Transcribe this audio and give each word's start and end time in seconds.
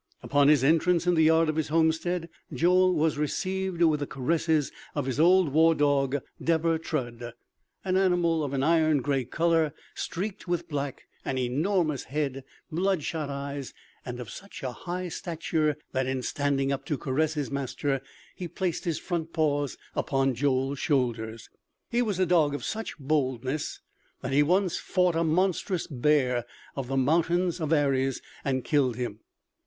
Upon 0.23 0.47
his 0.47 0.63
entrance 0.63 1.05
in 1.05 1.13
the 1.13 1.25
yard 1.25 1.47
of 1.47 1.55
his 1.55 1.67
homestead, 1.67 2.27
Joel 2.51 2.95
was 2.95 3.19
received 3.19 3.83
with 3.83 3.99
the 3.99 4.07
caresses 4.07 4.71
of 4.95 5.05
his 5.05 5.19
old 5.19 5.49
war 5.49 5.75
dog 5.75 6.17
Deber 6.43 6.79
Trud, 6.79 7.33
an 7.85 7.97
animal 7.97 8.43
of 8.43 8.51
an 8.53 8.63
iron 8.63 9.03
grey 9.03 9.25
color 9.25 9.75
streaked 9.93 10.47
with 10.47 10.67
black, 10.67 11.03
an 11.23 11.37
enormous 11.37 12.05
head, 12.05 12.43
blood 12.71 13.03
shot 13.03 13.29
eyes, 13.29 13.75
and 14.03 14.19
of 14.19 14.31
such 14.31 14.63
a 14.63 14.71
high 14.71 15.07
stature 15.07 15.77
that 15.91 16.07
in 16.07 16.23
standing 16.23 16.71
up 16.71 16.83
to 16.85 16.97
caress 16.97 17.35
his 17.35 17.51
master 17.51 18.01
he 18.35 18.47
placed 18.47 18.85
his 18.85 18.97
front 18.97 19.31
paws 19.31 19.77
upon 19.95 20.33
Joel's 20.33 20.79
shoulders. 20.79 21.47
He 21.91 22.01
was 22.01 22.17
a 22.17 22.25
dog 22.25 22.55
of 22.55 22.63
such 22.65 22.97
boldness 22.97 23.81
that 24.21 24.33
he 24.33 24.41
once 24.41 24.79
fought 24.79 25.15
a 25.15 25.23
monstrous 25.23 25.85
bear 25.85 26.43
of 26.75 26.87
the 26.87 26.97
mountains 26.97 27.59
of 27.61 27.71
Arres, 27.71 28.19
and 28.43 28.63
killed 28.63 28.95
him. 28.95 29.19